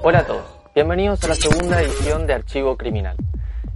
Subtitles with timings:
[0.00, 0.44] Hola a todos,
[0.76, 3.16] bienvenidos a la segunda edición de Archivo Criminal.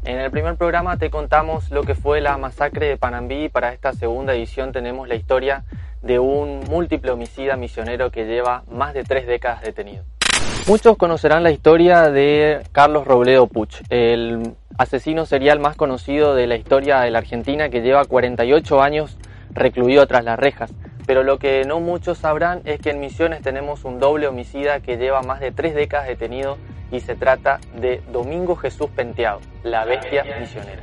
[0.05, 3.73] En el primer programa te contamos lo que fue la masacre de Panambí y para
[3.73, 5.65] esta segunda edición tenemos la historia
[6.01, 10.05] de un múltiple homicida misionero que lleva más de tres décadas detenido.
[10.69, 16.55] Muchos conocerán la historia de Carlos Robledo Puch, el asesino serial más conocido de la
[16.55, 19.19] historia de la Argentina que lleva 48 años
[19.51, 20.73] recluido tras las rejas.
[21.07, 24.97] Pero lo que no muchos sabrán es que en Misiones tenemos un doble homicida que
[24.97, 26.59] lleva más de tres décadas detenido
[26.91, 30.83] y se trata de Domingo Jesús Penteado, la bestia misionera.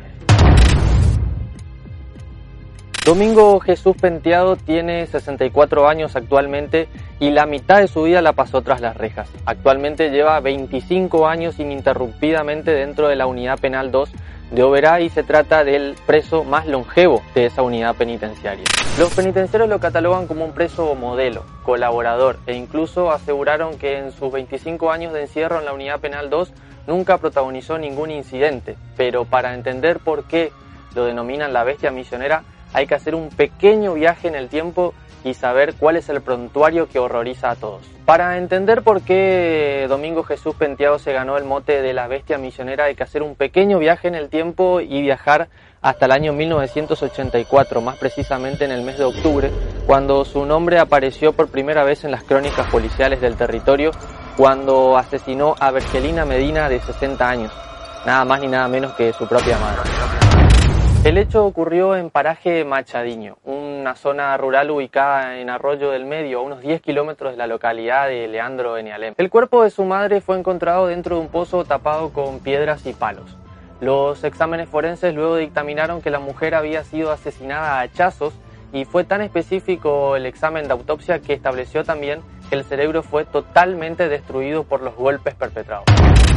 [3.05, 6.89] Domingo Jesús Penteado tiene 64 años actualmente
[7.19, 9.29] y la mitad de su vida la pasó tras las rejas.
[9.45, 14.11] Actualmente lleva 25 años ininterrumpidamente dentro de la Unidad Penal 2
[14.51, 18.65] de Oberá y se trata del preso más longevo de esa unidad penitenciaria.
[18.97, 24.31] Los penitenciarios lo catalogan como un preso modelo, colaborador e incluso aseguraron que en sus
[24.31, 26.51] 25 años de encierro en la unidad penal 2
[26.87, 30.51] nunca protagonizó ningún incidente, pero para entender por qué
[30.95, 35.33] lo denominan la bestia misionera hay que hacer un pequeño viaje en el tiempo y
[35.33, 37.81] saber cuál es el prontuario que horroriza a todos.
[38.05, 42.85] Para entender por qué Domingo Jesús Penteado se ganó el mote de la bestia misionera
[42.85, 45.49] hay que hacer un pequeño viaje en el tiempo y viajar
[45.81, 49.51] hasta el año 1984, más precisamente en el mes de octubre,
[49.85, 53.91] cuando su nombre apareció por primera vez en las crónicas policiales del territorio,
[54.35, 57.53] cuando asesinó a Bergelina Medina de 60 años,
[58.05, 60.08] nada más ni nada menos que su propia madre.
[61.05, 66.41] El hecho ocurrió en Paraje Machadiño, una zona rural ubicada en Arroyo del Medio, a
[66.41, 69.13] unos 10 kilómetros de la localidad de Leandro Enialem.
[69.17, 72.91] El cuerpo de su madre fue encontrado dentro de un pozo tapado con piedras y
[72.91, 73.37] palos.
[73.79, 78.33] Los exámenes forenses luego dictaminaron que la mujer había sido asesinada a hachazos
[78.73, 83.23] y fue tan específico el examen de autopsia que estableció también que el cerebro fue
[83.23, 85.85] totalmente destruido por los golpes perpetrados.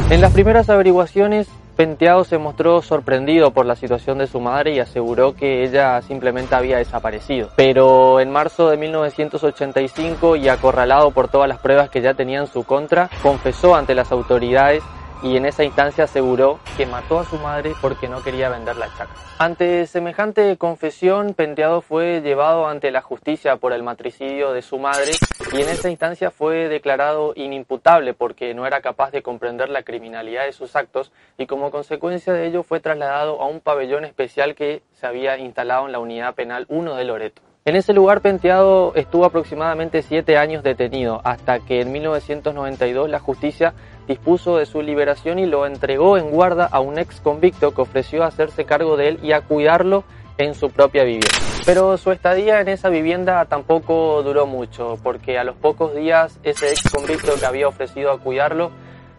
[0.09, 4.79] En las primeras averiguaciones Penteado se mostró sorprendido por la situación de su madre y
[4.79, 7.49] aseguró que ella simplemente había desaparecido.
[7.55, 12.47] Pero en marzo de 1985 y acorralado por todas las pruebas que ya tenía en
[12.47, 14.83] su contra, confesó ante las autoridades
[15.23, 18.87] y en esa instancia aseguró que mató a su madre porque no quería vender la
[18.89, 19.15] chacra.
[19.39, 25.13] Ante semejante confesión, Penteado fue llevado ante la justicia por el matricidio de su madre
[25.53, 30.45] y en esa instancia fue declarado inimputable porque no era capaz de comprender la criminalidad
[30.45, 34.83] de sus actos y como consecuencia de ello fue trasladado a un pabellón especial que
[34.93, 37.41] se había instalado en la unidad penal 1 de Loreto.
[37.65, 43.73] En ese lugar Penteado estuvo aproximadamente siete años detenido, hasta que en 1992 la justicia
[44.07, 48.23] dispuso de su liberación y lo entregó en guarda a un ex convicto que ofreció
[48.23, 50.03] hacerse cargo de él y a cuidarlo
[50.37, 51.29] en su propia vivienda.
[51.65, 56.69] Pero su estadía en esa vivienda tampoco duró mucho, porque a los pocos días ese
[56.69, 58.71] ex convicto que había ofrecido a cuidarlo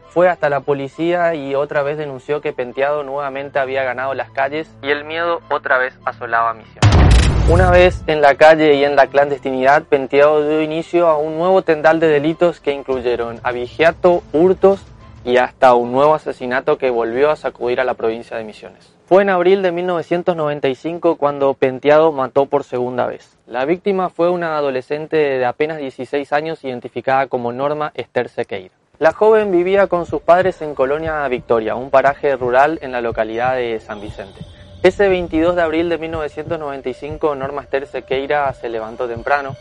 [0.09, 4.71] fue hasta la policía y otra vez denunció que Penteado nuevamente había ganado las calles
[4.83, 7.14] y el miedo otra vez asolaba Misión.
[7.51, 11.61] Una vez en la calle y en la clandestinidad, Penteado dio inicio a un nuevo
[11.61, 14.81] tendal de delitos que incluyeron abigeato, hurtos
[15.27, 18.95] y hasta un nuevo asesinato que volvió a sacudir a la provincia de Misiones.
[19.07, 23.37] Fue en abril de 1995 cuando Penteado mató por segunda vez.
[23.47, 28.75] La víctima fue una adolescente de apenas 16 años identificada como Norma Esther Sequeira.
[28.99, 33.57] La joven vivía con sus padres en Colonia Victoria, un paraje rural en la localidad
[33.57, 34.41] de San Vicente.
[34.85, 39.57] Ese 22 de abril de 1995, Norma Esther Sequeira se levantó temprano,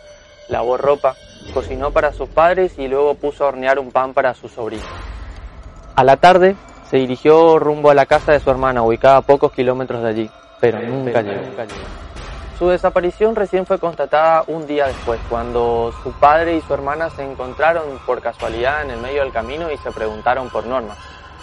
[0.50, 1.16] lavó ropa,
[1.53, 4.84] cocinó para sus padres y luego puso a hornear un pan para su sobrino.
[5.96, 6.58] A la tarde,
[6.90, 10.29] se dirigió rumbo a la casa de su hermana, ubicada a pocos kilómetros de allí,
[10.59, 11.41] pero nunca llegó.
[12.59, 17.23] Su desaparición recién fue constatada un día después, cuando su padre y su hermana se
[17.23, 20.97] encontraron por casualidad en el medio del camino y se preguntaron por Norma.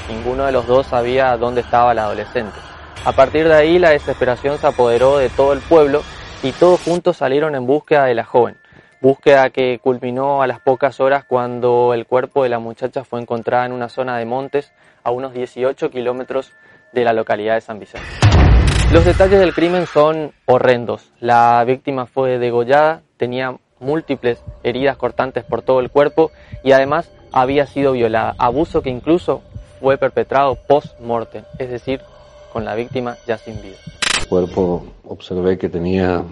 [0.06, 2.58] Ninguno de los dos sabía dónde estaba la adolescente.
[3.02, 6.02] A partir de ahí la desesperación se apoderó de todo el pueblo
[6.42, 8.58] y todos juntos salieron en búsqueda de la joven.
[9.00, 13.64] Búsqueda que culminó a las pocas horas cuando el cuerpo de la muchacha fue encontrada
[13.64, 14.70] en una zona de montes
[15.02, 16.52] a unos 18 kilómetros
[16.92, 18.06] de la localidad de San Vicente.
[18.92, 21.10] Los detalles del crimen son horrendos.
[21.20, 26.32] La víctima fue degollada, tenía múltiples heridas cortantes por todo el cuerpo
[26.62, 29.40] y además había sido violada, abuso que incluso
[29.80, 32.02] fue perpetrado post-mortem, es decir,
[32.52, 33.76] con la víctima ya sin vida.
[34.20, 36.24] El cuerpo observé que tenía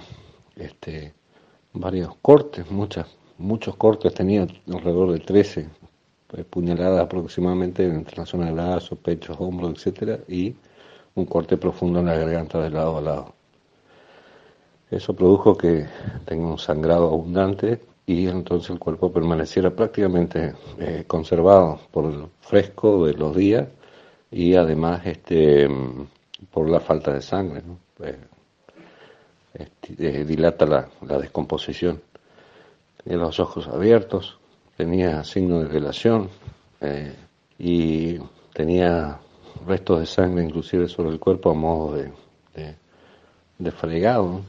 [0.56, 1.14] este,
[1.72, 3.06] varios cortes, muchas,
[3.38, 5.68] muchos cortes, tenía alrededor de 13
[6.26, 10.54] pues, puñaladas aproximadamente entre la zona de lazo, pechos, hombros, etcétera, y
[11.14, 13.34] un corte profundo en la garganta de lado a lado.
[14.90, 15.86] Eso produjo que
[16.24, 23.04] tenga un sangrado abundante y entonces el cuerpo permaneciera prácticamente eh, conservado por el fresco
[23.04, 23.68] de los días
[24.30, 25.68] y además este
[26.52, 27.62] por la falta de sangre,
[27.96, 28.16] pues,
[29.54, 32.00] eh, dilata la, la, descomposición.
[33.04, 34.38] Los ojos abiertos,
[34.76, 36.28] tenía signo de relación
[36.80, 37.12] eh,
[37.58, 38.18] y
[38.52, 39.18] tenía
[39.66, 42.12] restos de sangre inclusive sobre el cuerpo a modo de,
[43.58, 44.42] de, fregado,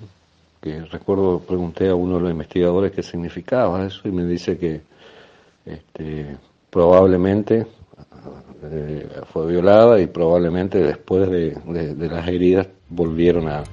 [0.62, 4.82] que recuerdo pregunté a uno de los investigadores qué significaba eso y me dice que
[5.66, 6.38] este,
[6.70, 7.66] probablemente
[8.64, 11.56] eh, fue violada y probablemente después de,
[11.98, 13.64] las heridas volvieron a,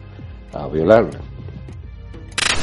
[0.53, 1.19] a violarla.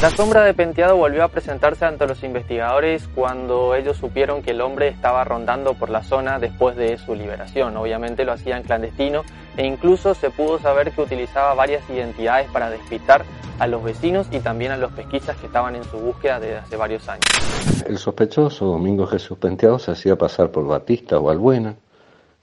[0.01, 4.59] La sombra de Penteado volvió a presentarse ante los investigadores cuando ellos supieron que el
[4.59, 7.77] hombre estaba rondando por la zona después de su liberación.
[7.77, 9.23] Obviamente lo hacía en clandestino
[9.55, 13.23] e incluso se pudo saber que utilizaba varias identidades para despistar
[13.59, 16.75] a los vecinos y también a los pesquisas que estaban en su búsqueda desde hace
[16.75, 17.23] varios años.
[17.87, 21.75] El sospechoso Domingo Jesús Penteado se hacía pasar por Batista o Albuena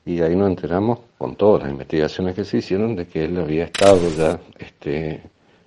[0.05, 3.65] y ahí nos enteramos con todas las investigaciones que se hicieron de que él había
[3.65, 5.23] estado ya este,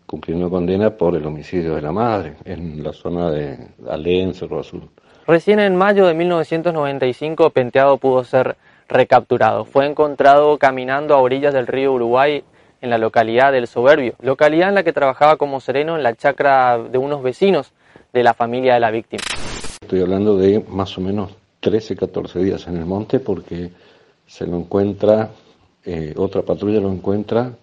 [0.05, 3.57] cumpliendo condena por el homicidio de la madre en la zona de
[3.89, 4.89] Alén, Cerro Azul.
[5.25, 8.57] Recién en mayo de 1995 Penteado pudo ser
[8.89, 9.65] recapturado.
[9.65, 12.43] Fue encontrado caminando a orillas del río Uruguay
[12.81, 16.77] en la localidad del Soberbio, localidad en la que trabajaba como sereno en la chacra
[16.77, 17.71] de unos vecinos
[18.11, 19.23] de la familia de la víctima.
[19.81, 21.31] Estoy hablando de más o menos
[21.61, 23.71] 13, 14 días en el monte porque
[24.27, 25.31] se lo encuentra,
[25.85, 27.53] eh, otra patrulla lo encuentra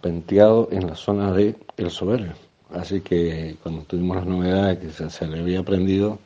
[0.00, 2.32] penteado en la zona de El Soberbio.
[2.72, 6.18] Así que cuando tuvimos las novedades que se, le había aprendido,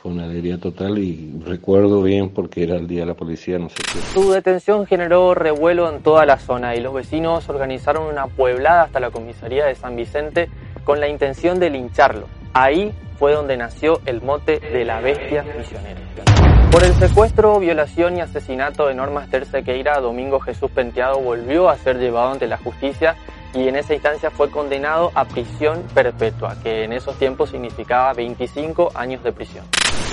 [0.00, 3.68] fue una alegría total y recuerdo bien porque era el día de la policía, no
[3.68, 4.00] sé qué.
[4.12, 9.00] Su detención generó revuelo en toda la zona y los vecinos organizaron una pueblada hasta
[9.00, 10.48] la comisaría de San Vicente
[10.84, 12.26] con la intención de lincharlo.
[12.52, 16.61] Ahí fue donde nació el mote de la bestia misionera.
[16.72, 21.76] Por el secuestro, violación y asesinato de Norma Esther Sequeira, Domingo Jesús Penteado volvió a
[21.76, 23.14] ser llevado ante la justicia
[23.52, 28.92] y en esa instancia fue condenado a prisión perpetua, que en esos tiempos significaba 25
[28.94, 29.66] años de prisión.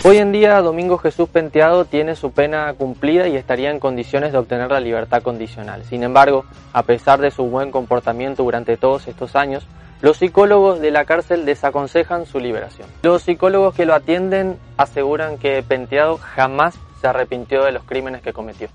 [0.03, 4.39] Hoy en día Domingo Jesús Penteado tiene su pena cumplida y estaría en condiciones de
[4.39, 5.85] obtener la libertad condicional.
[5.85, 9.65] Sin embargo, a pesar de su buen comportamiento durante todos estos años,
[10.01, 12.87] los psicólogos de la cárcel desaconsejan su liberación.
[13.03, 18.31] Los psicólogos que lo atienden aseguran que Penteado jamás se arrepintió de los crímenes que
[18.31, 18.69] cometió.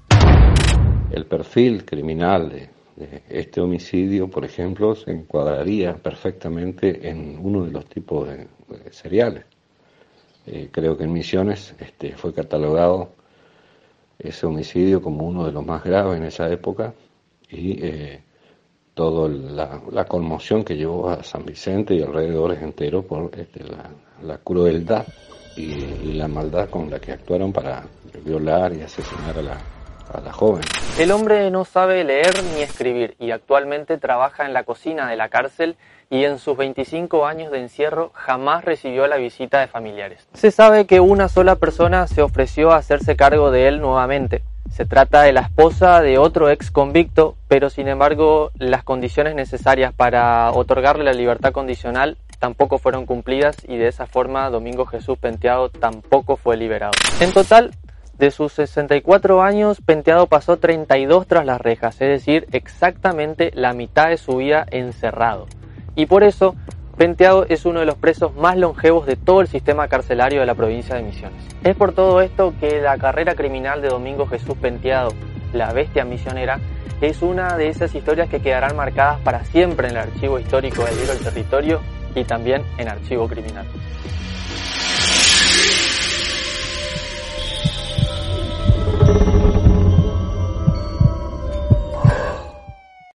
[1.10, 2.68] El perfil criminal de,
[3.28, 8.46] este homicidio, por ejemplo, se encuadraría perfectamente en uno de los tipos de,
[8.90, 9.44] seriales.
[10.46, 13.12] Eh, creo que en Misiones este, fue catalogado
[14.18, 16.92] ese homicidio como uno de los más graves en esa época
[17.48, 18.20] y eh,
[18.94, 23.64] toda la, conmoción que llevó a San Vicente y alrededores enteros por este,
[24.22, 25.04] la, crueldad
[25.56, 27.84] y, la maldad con la que actuaron para
[28.24, 29.58] violar y asesinar a la,
[30.12, 30.62] a la joven.
[30.98, 35.28] El hombre no sabe leer ni escribir y actualmente trabaja en la cocina de la
[35.28, 35.76] cárcel
[36.08, 40.28] y en sus 25 años de encierro jamás recibió la visita de familiares.
[40.34, 44.84] Se sabe que una sola persona se ofreció a hacerse cargo de él nuevamente, se
[44.84, 50.50] trata de la esposa de otro ex convicto, pero sin embargo las condiciones necesarias para
[50.52, 56.36] otorgarle la libertad condicional tampoco fueron cumplidas y de esa forma Domingo Jesús Penteado tampoco
[56.36, 56.92] fue liberado.
[57.20, 57.70] En total,
[58.18, 64.08] de sus 64 años, Penteado pasó 32 tras las rejas, es decir, exactamente la mitad
[64.08, 65.46] de su vida encerrado.
[65.96, 66.54] Y por eso
[66.96, 70.54] Penteado es uno de los presos más longevos de todo el sistema carcelario de la
[70.54, 71.44] provincia de Misiones.
[71.64, 75.10] Es por todo esto que la carrera criminal de Domingo Jesús Penteado,
[75.52, 76.60] la bestia misionera,
[77.00, 80.96] es una de esas historias que quedarán marcadas para siempre en el archivo histórico del
[80.96, 81.80] libro del territorio
[82.14, 83.66] y también en archivo criminal.